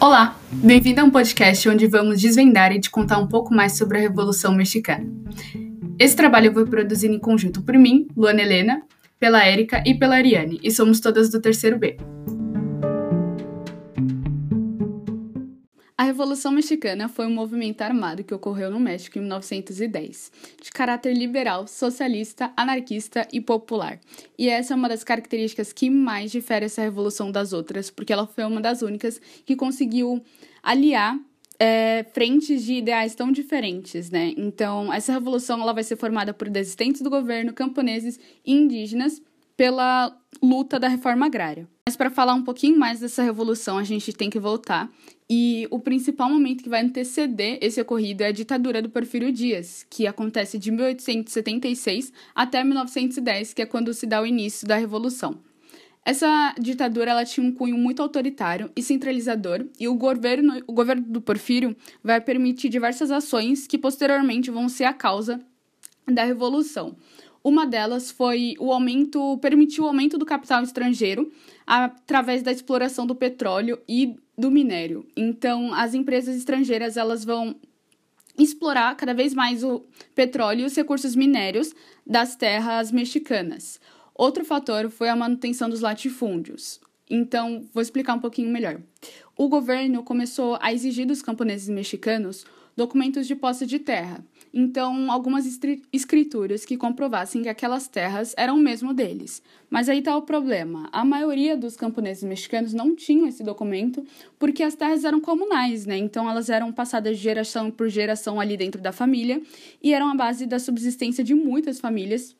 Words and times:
Olá, 0.00 0.34
bem-vindo 0.50 1.02
a 1.02 1.04
um 1.04 1.10
podcast 1.10 1.68
onde 1.68 1.86
vamos 1.86 2.22
desvendar 2.22 2.72
e 2.72 2.80
te 2.80 2.88
contar 2.88 3.18
um 3.18 3.26
pouco 3.26 3.52
mais 3.52 3.76
sobre 3.76 3.98
a 3.98 4.00
Revolução 4.00 4.54
Mexicana. 4.54 5.06
Esse 5.98 6.16
trabalho 6.16 6.54
foi 6.54 6.64
produzido 6.64 7.12
em 7.12 7.18
conjunto 7.18 7.60
por 7.60 7.76
mim, 7.76 8.08
Luana 8.16 8.40
Helena, 8.40 8.82
pela 9.18 9.44
Érica 9.44 9.84
e 9.84 9.94
pela 9.94 10.16
Ariane, 10.16 10.58
e 10.62 10.70
somos 10.70 11.00
todas 11.00 11.28
do 11.28 11.38
terceiro 11.38 11.78
B. 11.78 11.98
Revolução 16.10 16.50
Mexicana 16.50 17.08
foi 17.08 17.24
um 17.24 17.32
movimento 17.32 17.82
armado 17.82 18.24
que 18.24 18.34
ocorreu 18.34 18.68
no 18.68 18.80
México 18.80 19.16
em 19.16 19.20
1910, 19.20 20.32
de 20.60 20.70
caráter 20.72 21.16
liberal, 21.16 21.68
socialista, 21.68 22.52
anarquista 22.56 23.28
e 23.32 23.40
popular. 23.40 24.00
E 24.36 24.48
essa 24.48 24.74
é 24.74 24.76
uma 24.76 24.88
das 24.88 25.04
características 25.04 25.72
que 25.72 25.88
mais 25.88 26.32
difere 26.32 26.64
essa 26.64 26.82
revolução 26.82 27.30
das 27.30 27.52
outras, 27.52 27.90
porque 27.90 28.12
ela 28.12 28.26
foi 28.26 28.42
uma 28.42 28.60
das 28.60 28.82
únicas 28.82 29.20
que 29.46 29.54
conseguiu 29.54 30.20
aliar 30.60 31.16
é, 31.60 32.04
frentes 32.12 32.64
de 32.64 32.74
ideais 32.74 33.14
tão 33.14 33.30
diferentes, 33.30 34.10
né? 34.10 34.34
Então, 34.36 34.92
essa 34.92 35.12
revolução 35.12 35.62
ela 35.62 35.72
vai 35.72 35.84
ser 35.84 35.94
formada 35.94 36.34
por 36.34 36.50
desistentes 36.50 37.02
do 37.02 37.08
governo, 37.08 37.52
camponeses 37.52 38.18
e 38.44 38.52
indígenas 38.52 39.22
pela 39.60 40.16
luta 40.42 40.80
da 40.80 40.88
reforma 40.88 41.26
agrária. 41.26 41.68
Mas 41.86 41.94
para 41.94 42.08
falar 42.08 42.32
um 42.32 42.42
pouquinho 42.42 42.78
mais 42.78 43.00
dessa 43.00 43.22
revolução, 43.22 43.76
a 43.76 43.84
gente 43.84 44.10
tem 44.10 44.30
que 44.30 44.40
voltar. 44.40 44.90
E 45.28 45.68
o 45.70 45.78
principal 45.78 46.30
momento 46.30 46.62
que 46.62 46.68
vai 46.70 46.82
anteceder 46.82 47.58
esse 47.60 47.78
ocorrido 47.78 48.22
é 48.22 48.28
a 48.28 48.32
ditadura 48.32 48.80
do 48.80 48.88
Porfírio 48.88 49.30
Dias, 49.30 49.84
que 49.90 50.06
acontece 50.06 50.58
de 50.58 50.70
1876 50.70 52.10
até 52.34 52.64
1910, 52.64 53.52
que 53.52 53.60
é 53.60 53.66
quando 53.66 53.92
se 53.92 54.06
dá 54.06 54.22
o 54.22 54.26
início 54.26 54.66
da 54.66 54.76
revolução. 54.76 55.36
Essa 56.06 56.54
ditadura 56.58 57.10
ela 57.10 57.26
tinha 57.26 57.46
um 57.46 57.52
cunho 57.52 57.76
muito 57.76 58.00
autoritário 58.00 58.70
e 58.74 58.82
centralizador, 58.82 59.66
e 59.78 59.86
o 59.86 59.94
governo, 59.94 60.62
o 60.66 60.72
governo 60.72 61.02
do 61.02 61.20
Porfírio 61.20 61.76
vai 62.02 62.18
permitir 62.18 62.70
diversas 62.70 63.10
ações 63.10 63.66
que 63.66 63.76
posteriormente 63.76 64.50
vão 64.50 64.70
ser 64.70 64.84
a 64.84 64.94
causa 64.94 65.38
da 66.10 66.24
revolução. 66.24 66.96
Uma 67.42 67.66
delas 67.66 68.10
foi 68.10 68.54
o 68.58 68.72
aumento, 68.72 69.38
permitiu 69.38 69.84
o 69.84 69.86
aumento 69.86 70.18
do 70.18 70.26
capital 70.26 70.62
estrangeiro 70.62 71.32
através 71.66 72.42
da 72.42 72.52
exploração 72.52 73.06
do 73.06 73.14
petróleo 73.14 73.78
e 73.88 74.16
do 74.36 74.50
minério. 74.50 75.06
Então, 75.16 75.72
as 75.72 75.94
empresas 75.94 76.36
estrangeiras 76.36 76.96
elas 76.96 77.24
vão 77.24 77.56
explorar 78.38 78.94
cada 78.96 79.14
vez 79.14 79.34
mais 79.34 79.64
o 79.64 79.84
petróleo 80.14 80.62
e 80.62 80.64
os 80.64 80.76
recursos 80.76 81.16
minérios 81.16 81.74
das 82.06 82.36
terras 82.36 82.92
mexicanas. 82.92 83.80
Outro 84.14 84.44
fator 84.44 84.90
foi 84.90 85.08
a 85.08 85.16
manutenção 85.16 85.68
dos 85.68 85.80
latifúndios. 85.80 86.80
Então, 87.08 87.66
vou 87.72 87.82
explicar 87.82 88.14
um 88.14 88.20
pouquinho 88.20 88.50
melhor. 88.50 88.80
O 89.36 89.48
governo 89.48 90.02
começou 90.02 90.58
a 90.60 90.72
exigir 90.72 91.06
dos 91.06 91.22
camponeses 91.22 91.68
mexicanos 91.68 92.44
documentos 92.80 93.26
de 93.26 93.36
posse 93.36 93.66
de 93.66 93.78
terra, 93.78 94.24
então 94.54 95.12
algumas 95.12 95.44
escrituras 95.92 96.64
que 96.64 96.78
comprovassem 96.78 97.42
que 97.42 97.48
aquelas 97.50 97.86
terras 97.88 98.34
eram 98.38 98.56
mesmo 98.56 98.94
deles. 98.94 99.42
Mas 99.68 99.86
aí 99.86 99.98
está 99.98 100.16
o 100.16 100.22
problema: 100.22 100.88
a 100.90 101.04
maioria 101.04 101.58
dos 101.58 101.76
camponeses 101.76 102.24
mexicanos 102.24 102.72
não 102.72 102.96
tinham 102.96 103.28
esse 103.28 103.44
documento 103.44 104.02
porque 104.38 104.62
as 104.62 104.74
terras 104.74 105.04
eram 105.04 105.20
comunais, 105.20 105.84
né? 105.84 105.98
Então 105.98 106.28
elas 106.28 106.48
eram 106.48 106.72
passadas 106.72 107.18
de 107.18 107.22
geração 107.22 107.70
por 107.70 107.90
geração 107.90 108.40
ali 108.40 108.56
dentro 108.56 108.80
da 108.80 108.92
família 108.92 109.42
e 109.82 109.92
eram 109.92 110.08
a 110.08 110.14
base 110.14 110.46
da 110.46 110.58
subsistência 110.58 111.22
de 111.22 111.34
muitas 111.34 111.78
famílias 111.78 112.34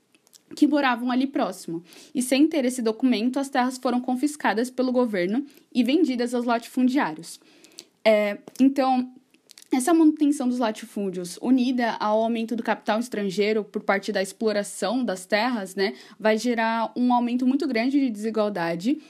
que 0.56 0.66
moravam 0.66 1.10
ali 1.10 1.26
próximo. 1.26 1.84
E 2.14 2.22
sem 2.22 2.48
ter 2.48 2.64
esse 2.64 2.80
documento, 2.80 3.38
as 3.38 3.50
terras 3.50 3.76
foram 3.76 4.00
confiscadas 4.00 4.70
pelo 4.70 4.90
governo 4.90 5.44
e 5.72 5.84
vendidas 5.84 6.34
aos 6.34 6.46
latifundiários. 6.46 7.38
É, 8.02 8.38
então, 8.58 9.12
essa 9.72 9.94
manutenção 9.94 10.48
dos 10.48 10.58
latifúndios, 10.58 11.38
unida 11.40 11.92
ao 12.00 12.22
aumento 12.22 12.56
do 12.56 12.62
capital 12.62 12.98
estrangeiro 12.98 13.62
por 13.62 13.82
parte 13.82 14.10
da 14.10 14.20
exploração 14.20 15.04
das 15.04 15.24
terras, 15.24 15.74
né, 15.76 15.94
vai 16.18 16.36
gerar 16.36 16.92
um 16.96 17.14
aumento 17.14 17.46
muito 17.46 17.68
grande 17.68 18.00
de 18.00 18.10
desigualdade, 18.10 19.00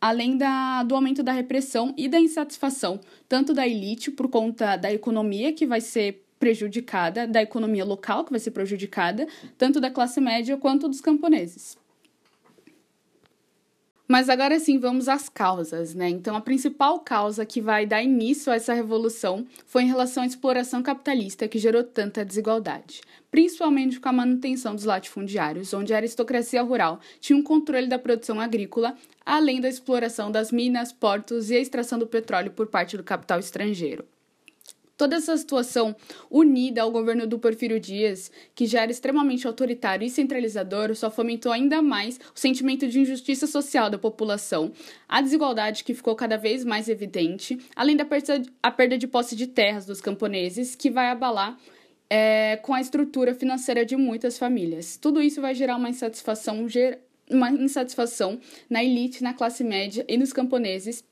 além 0.00 0.36
da, 0.36 0.82
do 0.84 0.94
aumento 0.94 1.22
da 1.22 1.32
repressão 1.32 1.92
e 1.96 2.08
da 2.08 2.20
insatisfação, 2.20 3.00
tanto 3.28 3.52
da 3.52 3.66
elite 3.66 4.10
por 4.10 4.28
conta 4.28 4.76
da 4.76 4.92
economia 4.92 5.52
que 5.52 5.66
vai 5.66 5.80
ser 5.80 6.22
prejudicada, 6.38 7.26
da 7.26 7.42
economia 7.42 7.84
local 7.84 8.24
que 8.24 8.30
vai 8.30 8.38
ser 8.38 8.50
prejudicada, 8.50 9.26
tanto 9.56 9.80
da 9.80 9.90
classe 9.90 10.20
média 10.20 10.56
quanto 10.56 10.88
dos 10.88 11.00
camponeses. 11.00 11.76
Mas 14.06 14.28
agora 14.28 14.60
sim, 14.60 14.78
vamos 14.78 15.08
às 15.08 15.30
causas, 15.30 15.94
né? 15.94 16.10
Então, 16.10 16.36
a 16.36 16.40
principal 16.40 17.00
causa 17.00 17.46
que 17.46 17.60
vai 17.60 17.86
dar 17.86 18.02
início 18.02 18.52
a 18.52 18.56
essa 18.56 18.74
revolução 18.74 19.46
foi 19.64 19.84
em 19.84 19.86
relação 19.86 20.22
à 20.22 20.26
exploração 20.26 20.82
capitalista 20.82 21.48
que 21.48 21.58
gerou 21.58 21.82
tanta 21.82 22.22
desigualdade, 22.22 23.00
principalmente 23.30 23.98
com 23.98 24.08
a 24.10 24.12
manutenção 24.12 24.74
dos 24.74 24.84
latifundiários, 24.84 25.72
onde 25.72 25.94
a 25.94 25.96
aristocracia 25.96 26.62
rural 26.62 27.00
tinha 27.18 27.38
um 27.38 27.42
controle 27.42 27.86
da 27.86 27.98
produção 27.98 28.38
agrícola, 28.38 28.94
além 29.24 29.58
da 29.58 29.70
exploração 29.70 30.30
das 30.30 30.52
minas, 30.52 30.92
portos 30.92 31.50
e 31.50 31.56
a 31.56 31.60
extração 31.60 31.98
do 31.98 32.06
petróleo 32.06 32.50
por 32.50 32.66
parte 32.66 32.98
do 32.98 33.02
capital 33.02 33.38
estrangeiro. 33.38 34.04
Toda 34.96 35.16
essa 35.16 35.36
situação, 35.36 35.94
unida 36.30 36.82
ao 36.82 36.90
governo 36.90 37.26
do 37.26 37.36
Porfírio 37.36 37.80
Dias, 37.80 38.30
que 38.54 38.64
já 38.64 38.82
era 38.82 38.92
extremamente 38.92 39.44
autoritário 39.44 40.06
e 40.06 40.10
centralizador, 40.10 40.94
só 40.94 41.10
fomentou 41.10 41.50
ainda 41.50 41.82
mais 41.82 42.20
o 42.34 42.38
sentimento 42.38 42.86
de 42.86 43.00
injustiça 43.00 43.48
social 43.48 43.90
da 43.90 43.98
população, 43.98 44.70
a 45.08 45.20
desigualdade 45.20 45.82
que 45.82 45.94
ficou 45.94 46.14
cada 46.14 46.36
vez 46.36 46.64
mais 46.64 46.88
evidente, 46.88 47.58
além 47.74 47.96
da 47.96 48.04
perda 48.04 48.96
de 48.96 49.06
posse 49.08 49.34
de 49.34 49.48
terras 49.48 49.84
dos 49.84 50.00
camponeses, 50.00 50.76
que 50.76 50.90
vai 50.90 51.08
abalar 51.08 51.58
é, 52.08 52.56
com 52.58 52.72
a 52.72 52.80
estrutura 52.80 53.34
financeira 53.34 53.84
de 53.84 53.96
muitas 53.96 54.38
famílias. 54.38 54.96
Tudo 54.96 55.20
isso 55.20 55.40
vai 55.40 55.56
gerar 55.56 55.74
uma 55.74 55.88
insatisfação, 55.88 56.66
uma 57.28 57.50
insatisfação 57.50 58.38
na 58.70 58.84
elite, 58.84 59.24
na 59.24 59.34
classe 59.34 59.64
média 59.64 60.04
e 60.08 60.16
nos 60.16 60.32
camponeses 60.32 61.02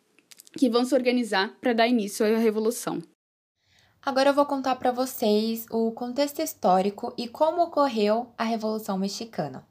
que 0.56 0.70
vão 0.70 0.84
se 0.84 0.94
organizar 0.94 1.56
para 1.60 1.72
dar 1.72 1.88
início 1.88 2.24
à 2.24 2.38
revolução. 2.38 3.02
Agora 4.04 4.30
eu 4.30 4.34
vou 4.34 4.44
contar 4.44 4.74
para 4.74 4.90
vocês 4.90 5.64
o 5.70 5.92
contexto 5.92 6.42
histórico 6.42 7.14
e 7.16 7.28
como 7.28 7.62
ocorreu 7.62 8.26
a 8.36 8.42
Revolução 8.42 8.98
Mexicana. 8.98 9.64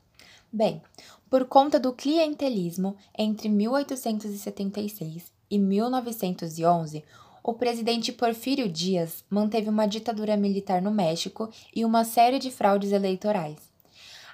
Bem, 0.50 0.82
por 1.30 1.44
conta 1.44 1.78
do 1.78 1.92
clientelismo 1.92 2.96
entre 3.18 3.50
1876 3.50 5.30
e 5.50 5.60
1911, 5.60 7.04
o 7.44 7.54
presidente 7.54 8.14
Porfírio 8.14 8.70
Dias 8.70 9.22
manteve 9.30 9.68
uma 9.68 9.86
ditadura 9.86 10.38
militar 10.38 10.82
no 10.82 10.92
México 10.92 11.50
e 11.76 11.84
uma 11.84 12.06
série 12.06 12.40
de 12.40 12.50
fraudes 12.50 12.94
eleitorais. 12.94 13.71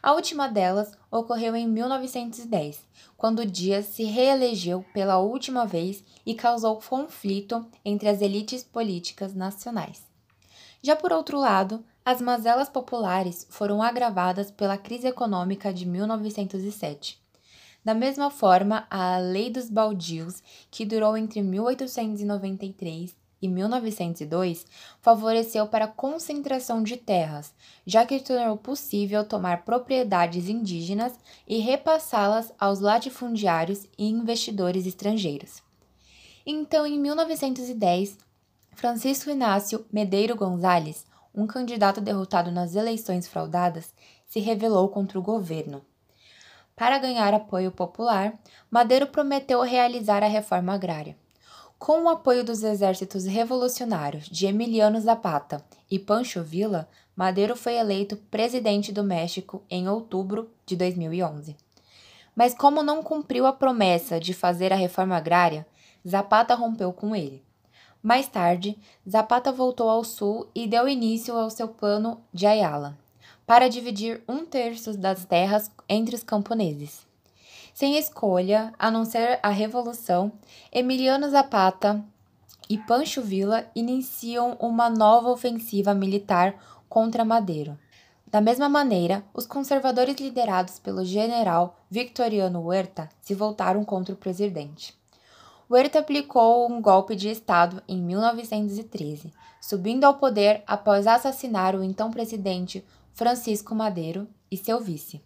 A 0.01 0.13
última 0.13 0.47
delas 0.47 0.97
ocorreu 1.09 1.55
em 1.55 1.67
1910, 1.67 2.79
quando 3.17 3.45
Dias 3.45 3.85
se 3.85 4.03
reelegeu 4.03 4.85
pela 4.93 5.17
última 5.17 5.65
vez 5.65 6.03
e 6.25 6.35
causou 6.35 6.79
conflito 6.79 7.65
entre 7.83 8.07
as 8.07 8.21
elites 8.21 8.63
políticas 8.63 9.33
nacionais. 9.33 10.01
Já 10.81 10.95
por 10.95 11.11
outro 11.11 11.39
lado, 11.39 11.83
as 12.05 12.21
mazelas 12.21 12.69
populares 12.69 13.47
foram 13.49 13.81
agravadas 13.81 14.51
pela 14.51 14.77
crise 14.77 15.07
econômica 15.07 15.73
de 15.73 15.85
1907. 15.85 17.19
Da 17.83 17.93
mesma 17.93 18.29
forma, 18.29 18.85
a 18.89 19.17
Lei 19.17 19.49
dos 19.49 19.69
Baldios, 19.69 20.43
que 20.69 20.85
durou 20.85 21.17
entre 21.17 21.41
1893 21.41 23.15
e 23.41 23.47
1902 23.47 24.65
favoreceu 25.01 25.67
para 25.67 25.85
a 25.85 25.89
concentração 25.89 26.81
de 26.81 26.97
terras, 26.97 27.53
já 27.85 28.05
que 28.05 28.19
tornou 28.19 28.57
possível 28.57 29.23
tomar 29.23 29.63
propriedades 29.63 30.49
indígenas 30.49 31.13
e 31.47 31.59
repassá-las 31.59 32.51
aos 32.59 32.79
latifundiários 32.79 33.85
e 33.97 34.09
investidores 34.09 34.85
estrangeiros. 34.85 35.61
Então, 36.45 36.85
em 36.85 36.99
1910, 36.99 38.17
Francisco 38.73 39.29
Inácio 39.29 39.85
Medeiro 39.91 40.35
Gonzalez, 40.35 41.05
um 41.33 41.45
candidato 41.45 42.01
derrotado 42.01 42.51
nas 42.51 42.75
eleições 42.75 43.27
fraudadas, 43.27 43.93
se 44.25 44.39
rebelou 44.39 44.89
contra 44.89 45.19
o 45.19 45.21
governo. 45.21 45.81
Para 46.75 46.99
ganhar 46.99 47.33
apoio 47.33 47.71
popular, 47.71 48.37
Madeiro 48.69 49.07
prometeu 49.07 49.61
realizar 49.61 50.23
a 50.23 50.27
reforma 50.27 50.73
agrária. 50.73 51.17
Com 51.79 52.03
o 52.03 52.09
apoio 52.09 52.43
dos 52.43 52.63
exércitos 52.63 53.25
revolucionários 53.25 54.25
de 54.25 54.47
Emiliano 54.47 54.99
Zapata 54.99 55.63
e 55.89 55.99
Pancho 55.99 56.41
Villa, 56.41 56.89
Madero 57.15 57.55
foi 57.55 57.75
eleito 57.75 58.17
presidente 58.17 58.91
do 58.91 59.03
México 59.03 59.61
em 59.69 59.87
outubro 59.87 60.49
de 60.65 60.75
2011. 60.75 61.55
Mas, 62.35 62.55
como 62.55 62.81
não 62.81 63.03
cumpriu 63.03 63.45
a 63.45 63.53
promessa 63.53 64.19
de 64.19 64.33
fazer 64.33 64.73
a 64.73 64.75
reforma 64.75 65.15
agrária, 65.15 65.67
Zapata 66.05 66.55
rompeu 66.55 66.91
com 66.91 67.15
ele. 67.15 67.43
Mais 68.01 68.27
tarde, 68.27 68.77
Zapata 69.07 69.51
voltou 69.51 69.87
ao 69.87 70.03
sul 70.03 70.47
e 70.55 70.67
deu 70.67 70.87
início 70.87 71.35
ao 71.35 71.49
seu 71.49 71.67
plano 71.67 72.19
de 72.33 72.47
Ayala, 72.47 72.97
para 73.45 73.69
dividir 73.69 74.23
um 74.27 74.45
terço 74.45 74.97
das 74.97 75.25
terras 75.25 75.71
entre 75.87 76.15
os 76.15 76.23
camponeses. 76.23 77.05
Sem 77.77 77.95
escolha, 77.95 78.73
a 78.79 78.89
não 78.89 79.05
ser 79.05 79.39
a 79.43 79.49
revolução, 79.49 80.31
Emiliano 80.73 81.29
Zapata 81.29 82.03
e 82.67 82.75
Pancho 82.75 83.21
Villa 83.21 83.69
iniciam 83.75 84.57
uma 84.59 84.89
nova 84.89 85.29
ofensiva 85.29 85.93
militar 85.93 86.55
contra 86.89 87.23
Madeiro. 87.23 87.77
Da 88.25 88.41
mesma 88.41 88.67
maneira, 88.67 89.23
os 89.31 89.45
conservadores 89.45 90.15
liderados 90.15 90.79
pelo 90.79 91.05
general 91.05 91.77
Victoriano 91.87 92.65
Huerta 92.65 93.09
se 93.21 93.35
voltaram 93.35 93.85
contra 93.85 94.15
o 94.15 94.17
presidente. 94.17 94.97
Huerta 95.69 95.99
aplicou 95.99 96.67
um 96.67 96.81
golpe 96.81 97.15
de 97.15 97.29
Estado 97.29 97.83
em 97.87 98.01
1913, 98.01 99.31
subindo 99.61 100.05
ao 100.05 100.15
poder 100.15 100.63
após 100.65 101.05
assassinar 101.05 101.75
o 101.75 101.83
então 101.83 102.09
presidente 102.09 102.83
Francisco 103.13 103.75
Madeiro 103.75 104.27
e 104.49 104.57
seu 104.57 104.79
vice. 104.79 105.21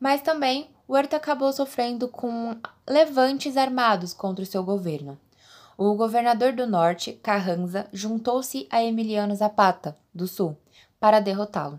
Mas 0.00 0.22
também 0.22 0.68
Huerta 0.88 1.18
acabou 1.18 1.52
sofrendo 1.52 2.08
com 2.08 2.56
levantes 2.88 3.58
armados 3.58 4.14
contra 4.14 4.42
o 4.42 4.46
seu 4.46 4.64
governo. 4.64 5.18
O 5.76 5.94
governador 5.94 6.52
do 6.52 6.66
norte, 6.66 7.12
Carranza, 7.12 7.86
juntou-se 7.92 8.66
a 8.70 8.82
Emiliano 8.82 9.36
Zapata, 9.36 9.96
do 10.14 10.26
sul, 10.26 10.56
para 10.98 11.20
derrotá-lo. 11.20 11.78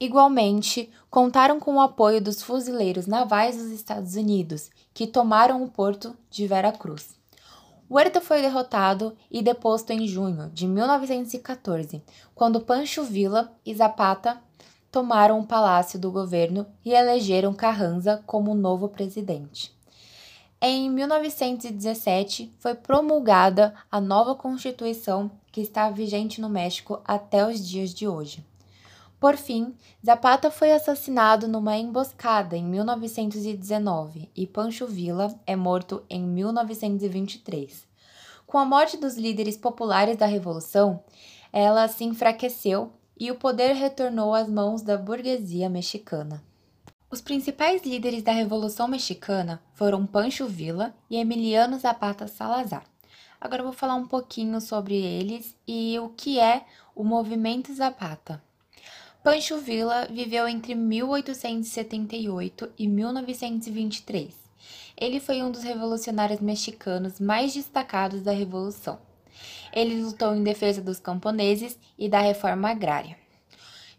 Igualmente, 0.00 0.90
contaram 1.10 1.60
com 1.60 1.74
o 1.74 1.80
apoio 1.80 2.22
dos 2.22 2.42
fuzileiros 2.42 3.06
navais 3.06 3.58
dos 3.58 3.66
Estados 3.66 4.14
Unidos, 4.14 4.70
que 4.94 5.06
tomaram 5.06 5.62
o 5.62 5.68
porto 5.68 6.16
de 6.30 6.46
Veracruz. 6.46 7.20
Huerta 7.90 8.20
foi 8.20 8.40
derrotado 8.40 9.14
e 9.30 9.42
deposto 9.42 9.90
em 9.90 10.06
junho 10.06 10.48
de 10.54 10.66
1914, 10.66 12.02
quando 12.34 12.60
Pancho 12.62 13.02
Villa 13.02 13.52
e 13.66 13.74
Zapata 13.74 14.40
tomaram 14.90 15.38
o 15.40 15.46
palácio 15.46 15.98
do 15.98 16.10
governo 16.10 16.66
e 16.84 16.92
elegeram 16.92 17.54
Carranza 17.54 18.22
como 18.26 18.54
novo 18.54 18.88
presidente. 18.88 19.72
Em 20.60 20.90
1917, 20.90 22.52
foi 22.58 22.74
promulgada 22.74 23.74
a 23.90 24.00
nova 24.00 24.34
Constituição 24.34 25.30
que 25.50 25.60
está 25.60 25.88
vigente 25.88 26.40
no 26.40 26.50
México 26.50 27.00
até 27.04 27.46
os 27.46 27.66
dias 27.66 27.94
de 27.94 28.06
hoje. 28.06 28.44
Por 29.18 29.36
fim, 29.36 29.74
Zapata 30.04 30.50
foi 30.50 30.72
assassinado 30.72 31.46
numa 31.46 31.76
emboscada 31.76 32.56
em 32.56 32.64
1919 32.64 34.30
e 34.34 34.46
Pancho 34.46 34.86
Villa 34.86 35.34
é 35.46 35.54
morto 35.54 36.02
em 36.08 36.22
1923. 36.22 37.86
Com 38.46 38.58
a 38.58 38.64
morte 38.64 38.96
dos 38.96 39.16
líderes 39.16 39.56
populares 39.56 40.16
da 40.16 40.26
Revolução, 40.26 41.04
ela 41.52 41.86
se 41.88 42.04
enfraqueceu 42.04 42.92
e 43.20 43.30
o 43.30 43.34
poder 43.34 43.74
retornou 43.74 44.34
às 44.34 44.48
mãos 44.48 44.80
da 44.80 44.96
burguesia 44.96 45.68
mexicana. 45.68 46.42
Os 47.10 47.20
principais 47.20 47.82
líderes 47.82 48.22
da 48.22 48.32
Revolução 48.32 48.88
Mexicana 48.88 49.62
foram 49.74 50.06
Pancho 50.06 50.46
Villa 50.46 50.94
e 51.10 51.16
Emiliano 51.18 51.78
Zapata 51.78 52.26
Salazar. 52.26 52.84
Agora 53.38 53.62
vou 53.62 53.74
falar 53.74 53.96
um 53.96 54.06
pouquinho 54.06 54.58
sobre 54.60 54.94
eles 54.94 55.54
e 55.68 55.98
o 55.98 56.08
que 56.08 56.40
é 56.40 56.64
o 56.94 57.04
movimento 57.04 57.74
Zapata. 57.74 58.42
Pancho 59.22 59.58
Villa 59.58 60.06
viveu 60.06 60.48
entre 60.48 60.74
1878 60.74 62.70
e 62.78 62.88
1923. 62.88 64.34
Ele 64.96 65.20
foi 65.20 65.42
um 65.42 65.50
dos 65.50 65.62
revolucionários 65.62 66.40
mexicanos 66.40 67.20
mais 67.20 67.52
destacados 67.52 68.22
da 68.22 68.32
Revolução. 68.32 69.09
Ele 69.72 70.02
lutou 70.02 70.34
em 70.34 70.42
defesa 70.42 70.80
dos 70.80 70.98
camponeses 70.98 71.78
e 71.98 72.08
da 72.08 72.20
reforma 72.20 72.70
agrária. 72.70 73.16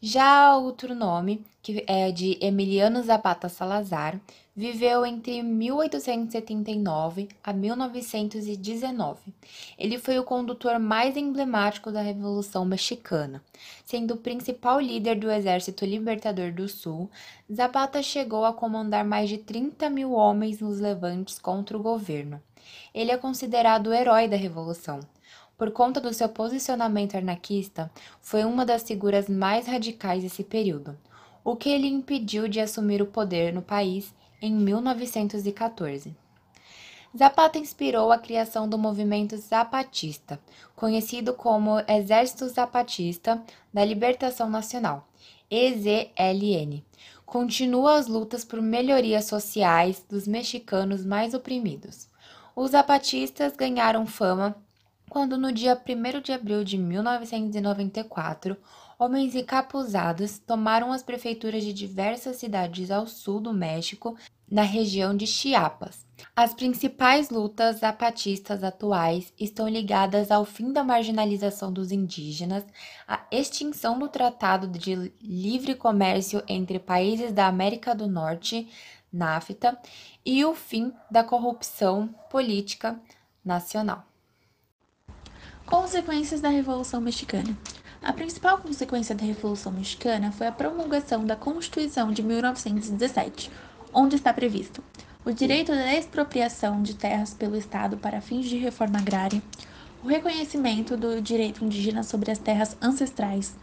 Já 0.03 0.57
outro 0.57 0.95
nome, 0.95 1.45
que 1.61 1.83
é 1.85 2.11
de 2.11 2.35
Emiliano 2.41 3.03
Zapata 3.03 3.47
Salazar, 3.47 4.19
viveu 4.55 5.05
entre 5.05 5.43
1879 5.43 7.29
a 7.43 7.53
1919. 7.53 9.31
Ele 9.77 9.99
foi 9.99 10.17
o 10.17 10.23
condutor 10.23 10.79
mais 10.79 11.15
emblemático 11.15 11.91
da 11.91 12.01
Revolução 12.01 12.65
Mexicana. 12.65 13.43
Sendo 13.85 14.15
o 14.15 14.17
principal 14.17 14.79
líder 14.79 15.19
do 15.19 15.29
Exército 15.29 15.85
Libertador 15.85 16.51
do 16.51 16.67
Sul, 16.67 17.07
Zapata 17.53 18.01
chegou 18.01 18.43
a 18.43 18.53
comandar 18.53 19.05
mais 19.05 19.29
de 19.29 19.37
30 19.37 19.87
mil 19.91 20.13
homens 20.13 20.59
nos 20.59 20.79
levantes 20.79 21.37
contra 21.37 21.77
o 21.77 21.81
governo. 21.81 22.41
Ele 22.91 23.11
é 23.11 23.17
considerado 23.17 23.87
o 23.87 23.93
herói 23.93 24.27
da 24.27 24.35
Revolução 24.35 24.99
por 25.61 25.69
conta 25.69 26.01
do 26.01 26.11
seu 26.11 26.27
posicionamento 26.27 27.15
anarquista, 27.15 27.91
foi 28.19 28.43
uma 28.43 28.65
das 28.65 28.81
figuras 28.81 29.29
mais 29.29 29.67
radicais 29.67 30.23
desse 30.23 30.43
período, 30.43 30.97
o 31.43 31.55
que 31.55 31.77
lhe 31.77 31.87
impediu 31.87 32.47
de 32.47 32.59
assumir 32.59 32.99
o 32.99 33.05
poder 33.05 33.53
no 33.53 33.61
país 33.61 34.11
em 34.41 34.51
1914. 34.51 36.15
Zapata 37.15 37.59
inspirou 37.59 38.11
a 38.11 38.17
criação 38.17 38.67
do 38.67 38.75
movimento 38.75 39.37
zapatista, 39.37 40.39
conhecido 40.75 41.31
como 41.31 41.79
Exército 41.87 42.49
Zapatista 42.49 43.39
da 43.71 43.85
Libertação 43.85 44.49
Nacional, 44.49 45.07
EZLN. 45.51 46.83
Continua 47.23 47.99
as 47.99 48.07
lutas 48.07 48.43
por 48.43 48.59
melhorias 48.59 49.25
sociais 49.25 50.03
dos 50.09 50.27
mexicanos 50.27 51.05
mais 51.05 51.35
oprimidos. 51.35 52.09
Os 52.55 52.71
zapatistas 52.71 53.55
ganharam 53.55 54.07
fama 54.07 54.55
quando 55.11 55.37
no 55.37 55.51
dia 55.51 55.75
1 55.75 56.21
de 56.21 56.31
abril 56.31 56.63
de 56.63 56.77
1994, 56.77 58.55
homens 58.97 59.35
encapuzados 59.35 60.39
tomaram 60.39 60.89
as 60.93 61.03
prefeituras 61.03 61.65
de 61.65 61.73
diversas 61.73 62.37
cidades 62.37 62.89
ao 62.89 63.05
sul 63.05 63.41
do 63.41 63.53
México, 63.53 64.15
na 64.49 64.61
região 64.61 65.13
de 65.13 65.27
Chiapas. 65.27 66.07
As 66.33 66.53
principais 66.53 67.29
lutas 67.29 67.79
zapatistas 67.79 68.63
atuais 68.63 69.33
estão 69.37 69.67
ligadas 69.67 70.31
ao 70.31 70.45
fim 70.45 70.71
da 70.71 70.81
marginalização 70.81 71.73
dos 71.73 71.91
indígenas, 71.91 72.65
à 73.05 73.19
extinção 73.29 73.99
do 73.99 74.07
Tratado 74.07 74.65
de 74.65 75.11
Livre 75.21 75.75
Comércio 75.75 76.41
entre 76.47 76.79
países 76.79 77.33
da 77.33 77.47
América 77.47 77.93
do 77.93 78.07
Norte, 78.07 78.65
NAFTA, 79.11 79.77
e 80.25 80.45
o 80.45 80.55
fim 80.55 80.93
da 81.11 81.21
corrupção 81.21 82.15
política 82.29 82.97
nacional. 83.43 84.10
Consequências 85.71 86.41
da 86.41 86.49
Revolução 86.49 86.99
Mexicana. 86.99 87.57
A 88.03 88.11
principal 88.11 88.57
consequência 88.57 89.15
da 89.15 89.23
Revolução 89.23 89.71
Mexicana 89.71 90.29
foi 90.29 90.45
a 90.45 90.51
promulgação 90.51 91.23
da 91.23 91.33
Constituição 91.33 92.11
de 92.11 92.21
1917, 92.21 93.49
onde 93.93 94.17
está 94.17 94.33
previsto 94.33 94.83
o 95.23 95.31
direito 95.31 95.71
da 95.71 95.95
expropriação 95.95 96.83
de 96.83 96.93
terras 96.93 97.33
pelo 97.33 97.55
Estado 97.55 97.95
para 97.95 98.19
fins 98.19 98.49
de 98.49 98.57
reforma 98.57 98.99
agrária, 98.99 99.41
o 100.03 100.09
reconhecimento 100.09 100.97
do 100.97 101.21
direito 101.21 101.63
indígena 101.63 102.03
sobre 102.03 102.31
as 102.31 102.37
terras 102.37 102.75
ancestrais, 102.81 103.55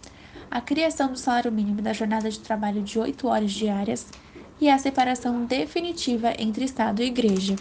a 0.50 0.62
criação 0.62 1.12
do 1.12 1.18
salário 1.18 1.52
mínimo 1.52 1.83
da 1.83 1.92
jornada 1.92 2.30
de 2.30 2.40
trabalho 2.40 2.80
de 2.80 2.99
8 2.99 3.28
horas 3.28 3.52
diárias 3.52 4.06
e 4.59 4.71
a 4.71 4.78
separação 4.78 5.44
definitiva 5.44 6.33
entre 6.38 6.64
Estado 6.64 7.02
e 7.02 7.06
Igreja. 7.06 7.54